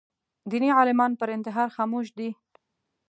[0.49, 2.29] دیني عالمان پر انتحار خاموش دي